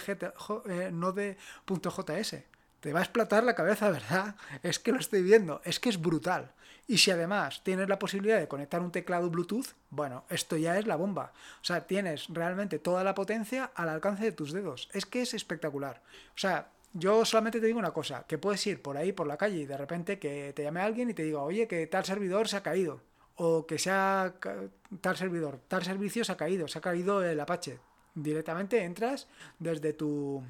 eh. 2.31 2.45
Te 2.79 2.93
va 2.93 2.99
a 2.99 3.03
explotar 3.03 3.43
la 3.43 3.53
cabeza, 3.53 3.89
¿verdad? 3.91 4.35
Es 4.63 4.79
que 4.79 4.91
lo 4.91 4.97
estoy 4.97 5.21
viendo, 5.21 5.61
es 5.65 5.79
que 5.79 5.89
es 5.89 6.01
brutal. 6.01 6.51
Y 6.87 6.97
si 6.97 7.11
además 7.11 7.61
tienes 7.63 7.89
la 7.89 7.99
posibilidad 7.99 8.39
de 8.39 8.47
conectar 8.47 8.81
un 8.81 8.91
teclado 8.91 9.29
Bluetooth, 9.29 9.75
bueno, 9.91 10.23
esto 10.31 10.57
ya 10.57 10.79
es 10.79 10.87
la 10.87 10.95
bomba. 10.95 11.31
O 11.61 11.63
sea, 11.63 11.85
tienes 11.85 12.25
realmente 12.29 12.79
toda 12.79 13.03
la 13.03 13.13
potencia 13.13 13.69
al 13.75 13.89
alcance 13.89 14.23
de 14.23 14.31
tus 14.31 14.51
dedos. 14.51 14.89
Es 14.93 15.05
que 15.05 15.21
es 15.21 15.35
espectacular. 15.35 16.01
O 16.29 16.39
sea, 16.39 16.71
yo 16.93 17.23
solamente 17.23 17.59
te 17.59 17.67
digo 17.67 17.77
una 17.77 17.91
cosa, 17.91 18.25
que 18.27 18.39
puedes 18.39 18.65
ir 18.65 18.81
por 18.81 18.97
ahí, 18.97 19.11
por 19.11 19.27
la 19.27 19.37
calle, 19.37 19.57
y 19.57 19.65
de 19.67 19.77
repente 19.77 20.17
que 20.17 20.53
te 20.55 20.63
llame 20.63 20.81
alguien 20.81 21.11
y 21.11 21.13
te 21.13 21.21
diga, 21.21 21.43
oye, 21.43 21.67
que 21.67 21.85
tal 21.85 22.03
servidor 22.03 22.47
se 22.47 22.57
ha 22.57 22.63
caído. 22.63 23.01
O 23.35 23.67
que 23.67 23.77
sea 23.77 24.33
tal 25.01 25.17
servidor, 25.17 25.59
tal 25.67 25.83
servicio 25.83 26.25
se 26.25 26.31
ha 26.31 26.37
caído, 26.37 26.67
se 26.67 26.79
ha 26.79 26.81
caído 26.81 27.23
el 27.23 27.39
Apache 27.39 27.79
Directamente 28.17 28.83
entras 28.83 29.27
desde 29.59 29.93
tu, 29.93 30.43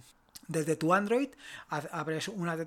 desde 0.48 0.78
tu 0.78 0.94
Android, 0.94 1.28
abres 1.70 2.30
una 2.30 2.58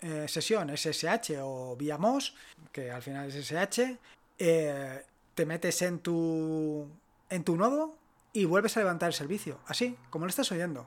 eh, 0.00 0.26
sesión 0.28 0.74
SSH 0.74 1.42
o 1.42 1.76
vía 1.76 1.98
MOS, 1.98 2.34
que 2.72 2.90
al 2.90 3.02
final 3.02 3.28
es 3.28 3.34
SSH, 3.34 3.98
eh, 4.38 5.04
te 5.34 5.44
metes 5.44 5.82
en 5.82 5.98
tu, 5.98 6.88
en 7.28 7.44
tu 7.44 7.56
nodo 7.56 7.98
y 8.32 8.46
vuelves 8.46 8.78
a 8.78 8.80
levantar 8.80 9.08
el 9.08 9.14
servicio, 9.14 9.60
así, 9.66 9.94
como 10.08 10.24
lo 10.24 10.30
estás 10.30 10.50
oyendo. 10.50 10.86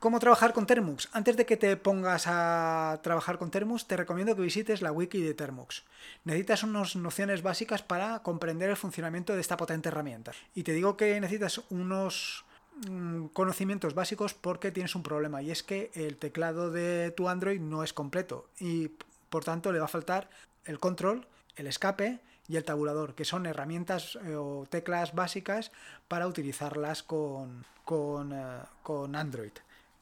¿Cómo 0.00 0.20
trabajar 0.20 0.52
con 0.52 0.64
Termux? 0.64 1.08
Antes 1.10 1.36
de 1.36 1.44
que 1.44 1.56
te 1.56 1.76
pongas 1.76 2.28
a 2.28 3.00
trabajar 3.02 3.36
con 3.36 3.50
Termux, 3.50 3.88
te 3.88 3.96
recomiendo 3.96 4.36
que 4.36 4.42
visites 4.42 4.80
la 4.80 4.92
wiki 4.92 5.20
de 5.20 5.34
Termux. 5.34 5.82
Necesitas 6.22 6.62
unas 6.62 6.94
nociones 6.94 7.42
básicas 7.42 7.82
para 7.82 8.20
comprender 8.20 8.70
el 8.70 8.76
funcionamiento 8.76 9.34
de 9.34 9.40
esta 9.40 9.56
potente 9.56 9.88
herramienta. 9.88 10.30
Y 10.54 10.62
te 10.62 10.70
digo 10.70 10.96
que 10.96 11.20
necesitas 11.20 11.62
unos 11.70 12.44
mm, 12.88 13.26
conocimientos 13.32 13.94
básicos 13.94 14.34
porque 14.34 14.70
tienes 14.70 14.94
un 14.94 15.02
problema 15.02 15.42
y 15.42 15.50
es 15.50 15.64
que 15.64 15.90
el 15.94 16.16
teclado 16.16 16.70
de 16.70 17.10
tu 17.10 17.28
Android 17.28 17.60
no 17.60 17.82
es 17.82 17.92
completo 17.92 18.46
y 18.60 18.92
por 19.30 19.42
tanto 19.42 19.72
le 19.72 19.80
va 19.80 19.86
a 19.86 19.88
faltar 19.88 20.30
el 20.64 20.78
control, 20.78 21.26
el 21.56 21.66
escape 21.66 22.20
y 22.46 22.54
el 22.54 22.64
tabulador, 22.64 23.16
que 23.16 23.24
son 23.24 23.46
herramientas 23.46 24.16
eh, 24.24 24.36
o 24.36 24.64
teclas 24.70 25.16
básicas 25.16 25.72
para 26.06 26.28
utilizarlas 26.28 27.02
con, 27.02 27.64
con, 27.84 28.32
eh, 28.32 28.60
con 28.84 29.16
Android 29.16 29.52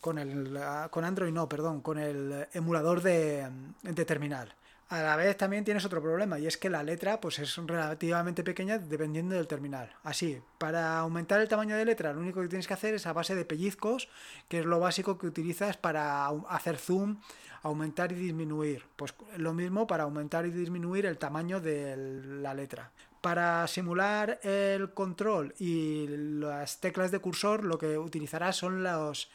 con 0.06 0.18
el 0.18 0.56
con 0.90 1.04
Android 1.04 1.32
no, 1.32 1.48
perdón, 1.48 1.80
con 1.80 1.98
el 1.98 2.46
emulador 2.52 3.02
de, 3.02 3.50
de, 3.82 4.04
terminal. 4.04 4.54
A 4.88 5.02
la 5.02 5.16
vez 5.16 5.36
también 5.36 5.64
tienes 5.64 5.84
otro 5.84 6.00
problema 6.00 6.38
y 6.38 6.46
es 6.46 6.56
que 6.56 6.70
la 6.70 6.84
letra 6.84 7.20
pues 7.20 7.40
es 7.40 7.56
relativamente 7.56 8.44
pequeña 8.44 8.78
dependiendo 8.78 9.34
del 9.34 9.48
terminal. 9.48 9.90
Así, 10.04 10.40
para 10.58 11.00
aumentar 11.00 11.40
el 11.40 11.48
tamaño 11.48 11.76
de 11.76 11.84
letra, 11.84 12.12
lo 12.12 12.20
único 12.20 12.40
que 12.40 12.46
tienes 12.46 12.68
que 12.68 12.74
hacer 12.74 12.94
es 12.94 13.04
a 13.08 13.12
base 13.12 13.34
de 13.34 13.44
pellizcos, 13.44 14.08
que 14.48 14.60
es 14.60 14.64
lo 14.64 14.78
básico 14.78 15.18
que 15.18 15.26
utilizas 15.26 15.76
para 15.76 16.28
hacer 16.50 16.76
zoom, 16.76 17.16
aumentar 17.64 18.12
y 18.12 18.14
disminuir. 18.14 18.84
Pues 18.94 19.12
lo 19.38 19.54
mismo 19.54 19.88
para 19.88 20.04
aumentar 20.04 20.46
y 20.46 20.52
disminuir 20.52 21.06
el 21.06 21.18
tamaño 21.18 21.60
de 21.60 21.96
la 21.96 22.54
letra. 22.54 22.92
Para 23.26 23.66
simular 23.66 24.38
el 24.44 24.94
control 24.94 25.52
y 25.58 26.06
las 26.06 26.78
teclas 26.78 27.10
de 27.10 27.18
cursor, 27.18 27.64
lo 27.64 27.76
que 27.76 27.98
utilizarás 27.98 28.54
son 28.54 28.84
las 28.84 29.26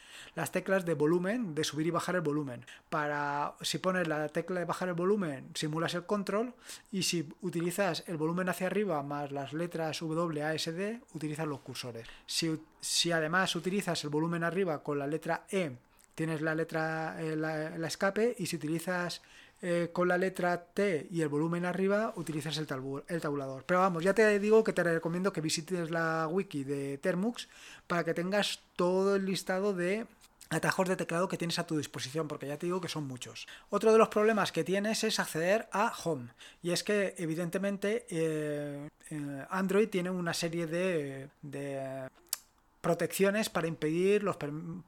teclas 0.53 0.85
de 0.85 0.93
volumen, 0.93 1.53
de 1.53 1.65
subir 1.65 1.87
y 1.87 1.91
bajar 1.91 2.15
el 2.15 2.21
volumen. 2.21 2.65
Para 2.89 3.53
si 3.59 3.79
pones 3.79 4.07
la 4.07 4.29
tecla 4.29 4.61
de 4.61 4.65
bajar 4.65 4.87
el 4.87 4.93
volumen, 4.93 5.49
simulas 5.55 5.93
el 5.93 6.05
control 6.05 6.53
y 6.89 7.03
si 7.03 7.27
utilizas 7.41 8.05
el 8.07 8.15
volumen 8.15 8.47
hacia 8.47 8.67
arriba 8.67 9.03
más 9.03 9.33
las 9.33 9.51
letras 9.51 9.99
W, 9.99 10.41
A, 10.41 10.53
S, 10.53 10.71
D, 10.71 11.01
utilizas 11.13 11.45
los 11.45 11.59
cursores. 11.59 12.07
Si, 12.25 12.63
si 12.79 13.11
además 13.11 13.53
utilizas 13.57 14.01
el 14.05 14.09
volumen 14.09 14.45
arriba 14.45 14.81
con 14.83 14.99
la 14.99 15.07
letra 15.07 15.43
E, 15.49 15.69
tienes 16.15 16.39
la 16.39 16.55
letra 16.55 17.17
eh, 17.19 17.35
la 17.35 17.87
escape 17.87 18.37
y 18.39 18.45
si 18.45 18.55
utilizas 18.55 19.21
eh, 19.61 19.89
con 19.93 20.07
la 20.07 20.17
letra 20.17 20.65
T 20.73 21.07
y 21.11 21.21
el 21.21 21.29
volumen 21.29 21.65
arriba 21.65 22.13
utilizas 22.15 22.57
el, 22.57 22.65
tabulador. 22.65 23.63
Pero 23.65 23.79
vamos, 23.79 24.03
ya 24.03 24.13
te 24.13 24.39
digo 24.39 24.63
que 24.63 24.73
te 24.73 24.83
recomiendo 24.83 25.31
que 25.31 25.41
visites 25.41 25.91
la 25.91 26.27
wiki 26.27 26.63
de 26.63 26.97
Termux 26.97 27.47
para 27.85 28.03
que 28.03 28.13
tengas 28.13 28.59
todo 28.75 29.15
el 29.15 29.25
listado 29.25 29.73
de 29.73 30.07
atajos 30.49 30.89
de 30.89 30.95
teclado 30.95 31.27
que 31.27 31.37
tienes 31.37 31.59
a 31.59 31.67
tu 31.67 31.77
disposición, 31.77 32.27
porque 32.27 32.47
ya 32.47 32.57
te 32.57 32.65
digo 32.65 32.81
que 32.81 32.89
son 32.89 33.07
muchos. 33.07 33.47
Otro 33.69 33.91
de 33.91 33.97
los 33.97 34.09
problemas 34.09 34.51
que 34.51 34.63
tienes 34.63 35.03
es 35.03 35.19
acceder 35.19 35.67
a 35.71 35.93
Home. 36.03 36.29
Y 36.61 36.71
es 36.71 36.83
que, 36.83 37.13
evidentemente, 37.17 38.05
eh, 38.09 38.89
eh, 39.11 39.45
Android 39.49 39.89
tiene 39.89 40.09
una 40.09 40.33
serie 40.33 40.67
de 40.67 41.29
protecciones 42.81 43.49
para 43.49 43.67
impedir 43.67 44.23
los 44.23 44.37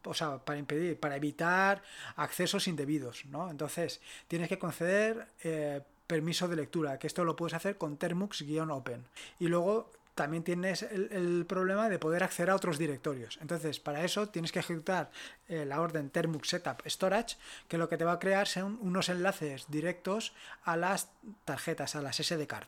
o 0.04 0.14
sea, 0.14 0.40
para 0.40 0.60
impedir 0.60 1.00
para 1.00 1.16
evitar 1.16 1.82
accesos 2.16 2.68
indebidos 2.68 3.26
no 3.26 3.50
entonces 3.50 4.02
tienes 4.28 4.50
que 4.50 4.60
conceder 4.60 5.28
eh, 5.44 5.82
permiso 6.08 6.48
de 6.48 6.56
lectura 6.56 7.00
que 7.00 7.08
esto 7.08 7.24
lo 7.24 7.36
puedes 7.36 7.54
hacer 7.54 7.78
con 7.78 7.98
termux-open 7.98 9.06
y 9.40 9.48
luego 9.48 9.92
también 10.16 10.44
tienes 10.44 10.84
el, 10.84 11.46
problema 11.48 11.90
de 11.90 12.00
poder 12.00 12.24
acceder 12.24 12.52
a 12.52 12.56
otros 12.56 12.78
directorios. 12.78 13.40
Entonces, 13.42 13.80
para 13.80 14.04
eso 14.04 14.30
tienes 14.30 14.52
que 14.52 14.60
ejecutar 14.60 15.12
eh, 15.48 15.66
la 15.66 15.82
orden 15.82 16.10
termux 16.10 16.50
setup 16.50 16.88
storage, 16.88 17.38
que 17.68 17.78
lo 17.78 17.90
que 17.90 17.98
te 17.98 18.06
va 18.06 18.14
a 18.14 18.20
crear 18.20 18.48
son 18.48 18.78
unos 18.82 19.10
enlaces 19.10 19.66
directos 19.70 20.34
a 20.64 20.78
las 20.78 21.10
tarjetas, 21.46 21.96
a 21.96 22.02
las 22.02 22.18
SD 22.18 22.46
card, 22.48 22.68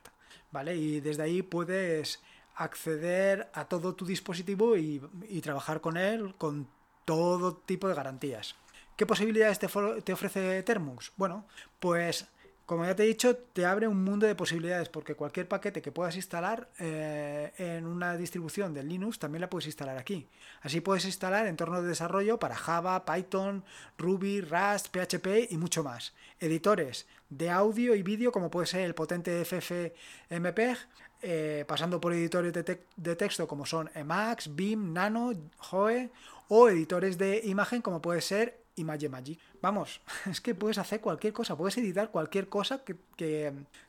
¿vale? 0.52 0.76
Y 0.76 1.02
desde 1.02 1.24
ahí 1.24 1.42
puedes 1.42 2.22
acceder 2.56 3.50
a 3.54 3.66
todo 3.66 3.96
tu 3.96 4.06
dispositivo 4.06 4.78
y, 4.78 5.02
trabajar 5.42 5.82
con 5.82 5.98
él 5.98 6.36
con 6.38 6.68
todo 7.04 7.56
tipo 7.56 7.88
de 7.88 7.94
garantías. 7.94 8.56
¿Qué 8.96 9.06
posibilidades 9.06 9.60
te, 9.60 9.68
te, 10.04 10.14
ofrece 10.14 10.64
Termux? 10.64 11.12
Bueno, 11.18 11.46
pues 11.80 12.28
como 12.66 12.84
ya 12.84 12.96
te 12.96 13.04
he 13.04 13.08
dicho, 13.08 13.36
te 13.36 13.64
abre 13.64 13.88
un 13.88 14.04
mundo 14.04 14.26
de 14.26 14.34
posibilidades 14.34 14.90
porque 14.90 15.14
cualquier 15.14 15.48
paquete 15.48 15.84
que 15.84 15.92
puedas 15.92 16.16
instalar 16.16 16.68
eh, 16.80 17.52
en 17.58 17.86
una 17.86 18.18
distribución 18.18 18.74
de 18.74 18.82
Linux 18.82 19.20
también 19.20 19.42
la 19.42 19.52
puedes 19.52 19.68
instalar 19.68 20.00
aquí. 20.00 20.28
Así 20.62 20.82
puedes 20.82 21.06
instalar 21.06 21.46
entornos 21.46 21.84
de 21.84 21.90
desarrollo 21.90 22.40
para 22.40 22.56
Java, 22.56 23.06
Python, 23.06 23.64
Ruby, 24.00 24.42
Rust, 24.42 24.88
PHP 24.88 25.52
y 25.52 25.58
mucho 25.58 25.84
más. 25.84 26.16
Editores 26.40 27.06
de 27.30 27.52
audio 27.52 27.94
y 27.94 28.02
vídeo 28.02 28.32
como 28.32 28.50
puede 28.50 28.66
ser 28.66 28.82
el 28.82 28.96
potente 28.96 29.46
FFmpeg, 29.46 30.78
eh, 31.22 31.66
pasando 31.68 32.00
por 32.00 32.14
editores 32.14 32.54
de, 32.54 33.16
texto 33.16 33.48
como 33.48 33.66
son 33.66 33.90
Emacs, 33.96 34.56
Beam, 34.56 34.94
Nano, 34.94 35.32
Joe 35.58 36.10
o 36.50 36.70
editores 36.70 37.18
de 37.18 37.42
imagen 37.46 37.82
como 37.82 38.02
puede 38.02 38.22
ser 38.22 38.62
ImageMagick. 38.76 39.40
Vamos, 39.62 40.02
es 40.30 40.42
que 40.42 40.56
puedes 40.56 40.78
hacer 40.78 41.02
cualquier 41.02 41.34
cosa, 41.34 41.56
puedes 41.56 41.78
editar 41.78 42.12
cualquier 42.12 42.50
cosa 42.50 42.84
que, 42.84 42.96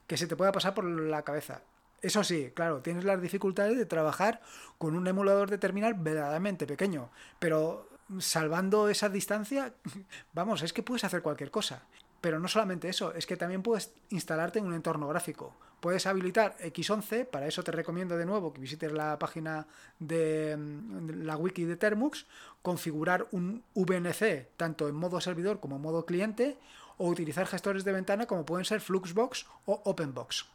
que 0.06 0.16
se 0.16 0.26
te 0.26 0.36
pueda 0.36 0.52
pasar 0.52 0.74
por 0.74 0.84
la 0.84 1.22
cabeza. 1.22 1.62
Eso 2.02 2.22
sí, 2.22 2.52
claro, 2.54 2.82
tienes 2.82 3.04
las 3.04 3.20
dificultades 3.20 3.76
de 3.76 3.86
trabajar 3.86 4.40
con 4.78 4.94
un 4.94 5.06
emulador 5.06 5.50
de 5.50 5.58
terminal 5.58 5.94
verdaderamente 5.94 6.66
pequeño, 6.66 7.10
pero 7.38 7.88
salvando 8.18 8.88
esa 8.88 9.08
distancia, 9.08 9.74
vamos, 10.32 10.62
es 10.62 10.72
que 10.72 10.82
puedes 10.82 11.04
hacer 11.04 11.22
cualquier 11.22 11.50
cosa. 11.50 11.82
Pero 12.20 12.38
no 12.38 12.48
solamente 12.48 12.88
eso, 12.88 13.14
es 13.14 13.26
que 13.26 13.36
también 13.36 13.62
puedes 13.62 13.92
instalarte 14.10 14.58
en 14.58 14.66
un 14.66 14.74
entorno 14.74 15.08
gráfico. 15.08 15.54
Puedes 15.80 16.06
habilitar 16.06 16.56
X11, 16.58 17.26
para 17.26 17.46
eso 17.46 17.62
te 17.62 17.70
recomiendo 17.70 18.16
de 18.16 18.26
nuevo 18.26 18.52
que 18.52 18.60
visites 18.60 18.92
la 18.92 19.18
página 19.18 19.66
de 19.98 20.56
mm, 20.56 21.22
la 21.22 21.36
wiki 21.36 21.64
de 21.64 21.76
Termux, 21.76 22.26
configurar 22.62 23.28
un 23.30 23.62
VNC 23.74 24.48
tanto 24.56 24.88
en 24.88 24.94
modo 24.94 25.20
servidor 25.20 25.60
como 25.60 25.76
en 25.76 25.82
modo 25.82 26.06
cliente, 26.06 26.56
o 26.98 27.08
utilizar 27.08 27.46
gestores 27.46 27.84
de 27.84 27.92
ventana 27.92 28.26
como 28.26 28.46
pueden 28.46 28.64
ser 28.64 28.80
Fluxbox 28.80 29.46
o 29.66 29.82
OpenBox. 29.84 30.46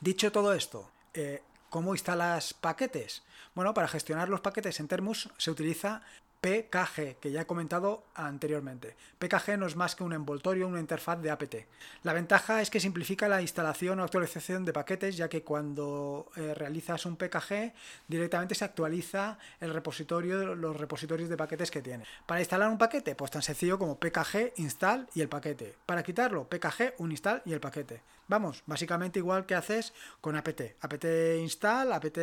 Dicho 0.00 0.32
todo 0.32 0.52
esto, 0.52 0.90
eh, 1.14 1.42
¿cómo 1.70 1.94
instalas 1.94 2.54
paquetes? 2.54 3.22
Bueno, 3.54 3.72
para 3.74 3.88
gestionar 3.88 4.28
los 4.28 4.40
paquetes 4.40 4.80
en 4.80 4.88
Termux 4.88 5.30
se 5.38 5.50
utiliza 5.50 6.02
PKG, 6.42 7.18
que 7.20 7.30
ya 7.30 7.42
he 7.42 7.46
comentado 7.46 8.02
anteriormente. 8.16 8.96
PKG 9.20 9.56
no 9.56 9.66
es 9.66 9.76
más 9.76 9.94
que 9.94 10.02
un 10.02 10.12
envoltorio, 10.12 10.66
una 10.66 10.80
interfaz 10.80 11.22
de 11.22 11.30
apt. 11.30 11.54
La 12.02 12.12
ventaja 12.12 12.60
es 12.60 12.68
que 12.68 12.80
simplifica 12.80 13.28
la 13.28 13.40
instalación 13.40 14.00
o 14.00 14.02
actualización 14.02 14.64
de 14.64 14.72
paquetes, 14.72 15.16
ya 15.16 15.28
que 15.28 15.44
cuando 15.44 16.26
eh, 16.34 16.52
realizas 16.52 17.06
un 17.06 17.16
PKG 17.16 17.72
directamente 18.08 18.56
se 18.56 18.64
actualiza 18.64 19.38
el 19.60 19.72
repositorio, 19.72 20.56
los 20.56 20.76
repositorios 20.76 21.28
de 21.28 21.36
paquetes 21.36 21.70
que 21.70 21.80
tiene. 21.80 22.04
Para 22.26 22.40
instalar 22.40 22.68
un 22.68 22.78
paquete, 22.78 23.14
pues 23.14 23.30
tan 23.30 23.42
sencillo 23.42 23.78
como 23.78 24.00
PKG 24.00 24.54
install 24.56 25.06
y 25.14 25.20
el 25.20 25.28
paquete. 25.28 25.76
Para 25.86 26.02
quitarlo, 26.02 26.48
PKG 26.48 26.94
uninstall 26.98 27.42
y 27.44 27.52
el 27.52 27.60
paquete. 27.60 28.02
Vamos, 28.26 28.64
básicamente 28.66 29.20
igual 29.20 29.46
que 29.46 29.54
haces 29.54 29.92
con 30.20 30.34
apt. 30.34 30.60
apt 30.80 31.04
install, 31.38 31.92
apt 31.92 32.18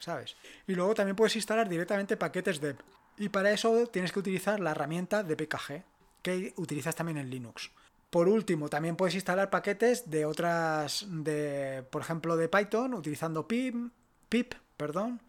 ¿sabes? 0.00 0.36
Y 0.66 0.74
luego 0.74 0.96
también 0.96 1.14
puedes 1.14 1.36
instalar 1.36 1.68
directamente 1.68 2.16
paquetes 2.16 2.60
de 2.60 2.74
y 3.22 3.28
para 3.28 3.52
eso 3.52 3.86
tienes 3.86 4.10
que 4.10 4.18
utilizar 4.18 4.58
la 4.58 4.72
herramienta 4.72 5.22
de 5.22 5.36
PKG, 5.36 5.84
que 6.22 6.52
utilizas 6.56 6.96
también 6.96 7.18
en 7.18 7.30
Linux. 7.30 7.70
Por 8.10 8.28
último, 8.28 8.68
también 8.68 8.96
puedes 8.96 9.14
instalar 9.14 9.48
paquetes 9.48 10.10
de 10.10 10.24
otras, 10.24 11.06
de, 11.08 11.84
por 11.88 12.02
ejemplo, 12.02 12.36
de 12.36 12.48
Python 12.48 12.94
utilizando 12.94 13.46
pip, 13.46 13.76
pip, 14.28 14.54
perdón, 14.76 15.20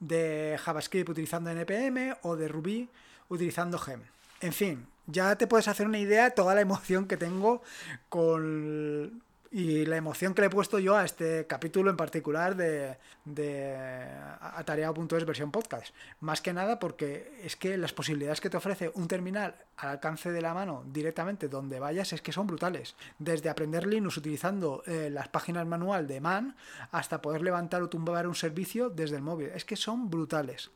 de 0.00 0.60
JavaScript 0.62 1.08
utilizando 1.08 1.50
npm 1.50 2.14
o 2.20 2.36
de 2.36 2.46
Ruby 2.46 2.90
utilizando 3.30 3.78
gem. 3.78 4.02
En 4.42 4.52
fin, 4.52 4.86
ya 5.06 5.34
te 5.36 5.46
puedes 5.46 5.66
hacer 5.66 5.86
una 5.86 5.98
idea 5.98 6.34
toda 6.34 6.54
la 6.54 6.60
emoción 6.60 7.06
que 7.08 7.16
tengo 7.16 7.62
con 8.10 9.22
y 9.50 9.84
la 9.84 9.96
emoción 9.96 10.32
que 10.32 10.42
le 10.42 10.46
he 10.46 10.50
puesto 10.50 10.78
yo 10.78 10.96
a 10.96 11.04
este 11.04 11.46
capítulo 11.46 11.90
en 11.90 11.96
particular 11.96 12.54
de, 12.54 12.96
de 13.24 13.76
atareado.es 14.40 15.24
versión 15.24 15.50
podcast. 15.50 15.92
Más 16.20 16.40
que 16.40 16.52
nada 16.52 16.78
porque 16.78 17.32
es 17.42 17.56
que 17.56 17.76
las 17.76 17.92
posibilidades 17.92 18.40
que 18.40 18.48
te 18.48 18.56
ofrece 18.56 18.92
un 18.94 19.08
terminal 19.08 19.56
al 19.76 19.88
alcance 19.88 20.30
de 20.30 20.40
la 20.40 20.54
mano 20.54 20.84
directamente 20.86 21.48
donde 21.48 21.80
vayas 21.80 22.12
es 22.12 22.22
que 22.22 22.32
son 22.32 22.46
brutales. 22.46 22.94
Desde 23.18 23.48
aprender 23.48 23.86
Linux 23.86 24.16
utilizando 24.16 24.84
eh, 24.86 25.10
las 25.10 25.28
páginas 25.28 25.66
manual 25.66 26.06
de 26.06 26.20
man 26.20 26.56
hasta 26.92 27.20
poder 27.20 27.42
levantar 27.42 27.82
o 27.82 27.88
tumbar 27.88 28.28
un 28.28 28.36
servicio 28.36 28.88
desde 28.88 29.16
el 29.16 29.22
móvil. 29.22 29.50
Es 29.54 29.64
que 29.64 29.74
son 29.76 30.10
brutales. 30.10 30.70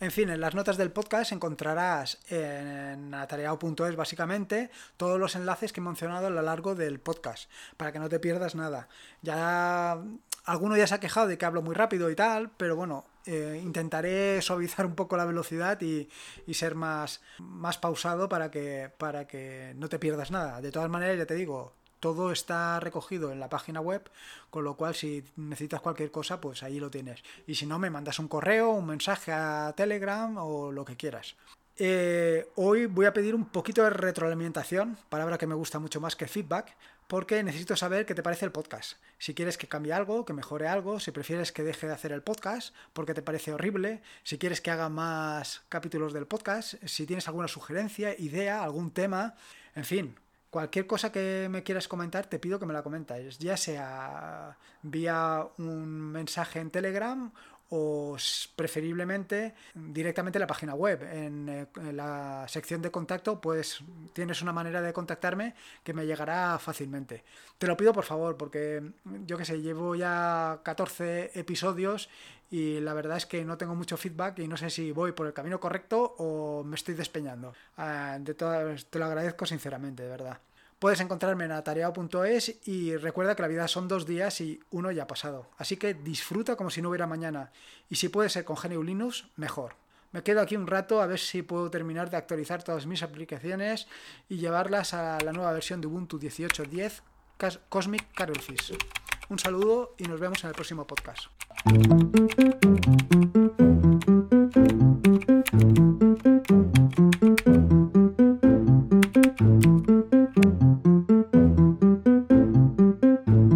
En 0.00 0.12
fin, 0.12 0.28
en 0.30 0.40
las 0.40 0.54
notas 0.54 0.76
del 0.76 0.92
podcast 0.92 1.32
encontrarás 1.32 2.18
en 2.30 3.12
atareado.es 3.12 3.96
básicamente 3.96 4.70
todos 4.96 5.18
los 5.18 5.34
enlaces 5.34 5.72
que 5.72 5.80
he 5.80 5.82
mencionado 5.82 6.28
a 6.28 6.30
lo 6.30 6.40
largo 6.40 6.76
del 6.76 7.00
podcast, 7.00 7.50
para 7.76 7.90
que 7.90 7.98
no 7.98 8.08
te 8.08 8.20
pierdas 8.20 8.54
nada. 8.54 8.88
Ya 9.22 10.00
alguno 10.44 10.76
ya 10.76 10.86
se 10.86 10.94
ha 10.94 11.00
quejado 11.00 11.26
de 11.26 11.36
que 11.36 11.46
hablo 11.46 11.62
muy 11.62 11.74
rápido 11.74 12.10
y 12.10 12.14
tal, 12.14 12.52
pero 12.56 12.76
bueno, 12.76 13.06
eh, 13.26 13.60
intentaré 13.60 14.40
suavizar 14.42 14.86
un 14.86 14.94
poco 14.94 15.16
la 15.16 15.24
velocidad 15.24 15.80
y, 15.80 16.08
ser 16.54 16.76
más, 16.76 17.20
más 17.38 17.76
pausado 17.78 18.28
para 18.28 18.52
que, 18.52 18.92
para 18.98 19.26
que 19.26 19.72
no 19.76 19.88
te 19.88 19.98
pierdas 19.98 20.30
nada. 20.30 20.60
De 20.60 20.70
todas 20.70 20.88
maneras, 20.88 21.18
ya 21.18 21.26
te 21.26 21.34
digo, 21.34 21.74
todo 22.00 22.32
está 22.32 22.80
recogido 22.80 23.32
en 23.32 23.40
la 23.40 23.48
página 23.48 23.80
web, 23.80 24.10
con 24.50 24.64
lo 24.64 24.76
cual 24.76 24.94
si 24.94 25.24
necesitas 25.36 25.80
cualquier 25.80 26.10
cosa, 26.10 26.40
pues 26.40 26.62
ahí 26.62 26.80
lo 26.80 26.90
tienes. 26.90 27.22
Y 27.46 27.54
si 27.54 27.66
no, 27.66 27.78
me 27.78 27.90
mandas 27.90 28.18
un 28.18 28.28
correo, 28.28 28.70
un 28.70 28.86
mensaje 28.86 29.32
a 29.32 29.72
Telegram 29.76 30.36
o 30.38 30.72
lo 30.72 30.84
que 30.84 30.96
quieras. 30.96 31.36
Eh, 31.80 32.48
hoy 32.56 32.86
voy 32.86 33.06
a 33.06 33.12
pedir 33.12 33.36
un 33.36 33.44
poquito 33.44 33.84
de 33.84 33.90
retroalimentación, 33.90 34.98
palabra 35.08 35.38
que 35.38 35.46
me 35.46 35.54
gusta 35.54 35.78
mucho 35.78 36.00
más 36.00 36.16
que 36.16 36.26
feedback, 36.26 36.74
porque 37.06 37.42
necesito 37.44 37.76
saber 37.76 38.04
qué 38.04 38.16
te 38.16 38.22
parece 38.22 38.44
el 38.44 38.50
podcast. 38.50 38.98
Si 39.18 39.32
quieres 39.32 39.56
que 39.56 39.68
cambie 39.68 39.92
algo, 39.92 40.24
que 40.24 40.32
mejore 40.32 40.66
algo, 40.66 40.98
si 40.98 41.12
prefieres 41.12 41.52
que 41.52 41.62
deje 41.62 41.86
de 41.86 41.92
hacer 41.92 42.10
el 42.10 42.22
podcast 42.22 42.74
porque 42.92 43.14
te 43.14 43.22
parece 43.22 43.52
horrible, 43.52 44.02
si 44.24 44.38
quieres 44.38 44.60
que 44.60 44.72
haga 44.72 44.88
más 44.88 45.62
capítulos 45.68 46.12
del 46.12 46.26
podcast, 46.26 46.74
si 46.84 47.06
tienes 47.06 47.28
alguna 47.28 47.46
sugerencia, 47.46 48.12
idea, 48.18 48.64
algún 48.64 48.90
tema, 48.90 49.36
en 49.76 49.84
fin, 49.84 50.16
Cualquier 50.50 50.86
cosa 50.86 51.12
que 51.12 51.48
me 51.50 51.62
quieras 51.62 51.88
comentar, 51.88 52.26
te 52.26 52.38
pido 52.38 52.58
que 52.58 52.64
me 52.64 52.72
la 52.72 52.82
comentes, 52.82 53.38
ya 53.38 53.56
sea 53.56 54.56
vía 54.82 55.46
un 55.58 56.12
mensaje 56.12 56.60
en 56.60 56.70
Telegram 56.70 57.32
o 57.70 58.16
preferiblemente 58.56 59.54
directamente 59.74 60.38
en 60.38 60.40
la 60.40 60.46
página 60.46 60.74
web. 60.74 61.02
En, 61.02 61.48
eh, 61.48 61.66
en, 61.76 61.96
la 61.96 62.46
sección 62.48 62.80
de 62.80 62.90
contacto, 62.90 63.40
pues 63.40 63.80
tienes 64.12 64.40
una 64.42 64.52
manera 64.52 64.80
de 64.80 64.92
contactarme 64.92 65.54
que 65.82 65.92
me 65.92 66.06
llegará 66.06 66.58
fácilmente. 66.58 67.24
Te 67.58 67.66
lo 67.66 67.76
pido 67.76 67.92
por 67.92 68.04
favor, 68.04 68.36
porque 68.36 68.82
yo 69.26 69.36
que 69.36 69.44
sé, 69.44 69.60
llevo 69.60 69.94
ya 69.94 70.60
14 70.62 71.32
episodios 71.34 72.08
y 72.50 72.80
la 72.80 72.94
verdad 72.94 73.18
es 73.18 73.26
que 73.26 73.44
no 73.44 73.58
tengo 73.58 73.74
mucho 73.74 73.96
feedback 73.96 74.38
y 74.38 74.48
no 74.48 74.56
sé 74.56 74.70
si 74.70 74.92
voy 74.92 75.12
por 75.12 75.26
el 75.26 75.32
camino 75.34 75.60
correcto 75.60 76.14
o 76.18 76.64
me 76.64 76.76
estoy 76.76 76.94
despeñando. 76.94 77.52
Ah, 77.76 78.16
de 78.20 78.34
todas, 78.34 78.86
te 78.86 78.98
lo 78.98 79.04
agradezco 79.04 79.44
sinceramente, 79.44 80.02
de 80.02 80.08
verdad. 80.08 80.38
Puedes 80.78 81.00
encontrarme 81.00 81.44
en 81.44 81.52
atareado.es 81.52 82.60
y 82.66 82.96
recuerda 82.96 83.34
que 83.34 83.42
la 83.42 83.48
vida 83.48 83.66
son 83.66 83.88
dos 83.88 84.06
días 84.06 84.40
y 84.40 84.60
uno 84.70 84.92
ya 84.92 85.02
ha 85.04 85.06
pasado. 85.08 85.48
Así 85.56 85.76
que 85.76 85.94
disfruta 85.94 86.54
como 86.54 86.70
si 86.70 86.80
no 86.80 86.90
hubiera 86.90 87.06
mañana. 87.06 87.50
Y 87.88 87.96
si 87.96 88.08
puede 88.08 88.28
ser 88.28 88.44
con 88.44 88.56
GNU 88.56 88.82
Linux, 88.84 89.26
mejor. 89.36 89.74
Me 90.12 90.22
quedo 90.22 90.40
aquí 90.40 90.56
un 90.56 90.66
rato 90.66 91.02
a 91.02 91.06
ver 91.06 91.18
si 91.18 91.42
puedo 91.42 91.70
terminar 91.70 92.10
de 92.10 92.16
actualizar 92.16 92.62
todas 92.62 92.86
mis 92.86 93.02
aplicaciones 93.02 93.88
y 94.28 94.36
llevarlas 94.36 94.94
a 94.94 95.18
la 95.20 95.32
nueva 95.32 95.52
versión 95.52 95.80
de 95.80 95.88
Ubuntu 95.88 96.18
18.10 96.18 97.02
Cosmic 97.68 98.12
Carolfish. 98.14 98.76
Un 99.28 99.38
saludo 99.38 99.94
y 99.98 100.04
nos 100.04 100.20
vemos 100.20 100.42
en 100.44 100.48
el 100.48 100.54
próximo 100.54 100.86
podcast. 100.86 101.26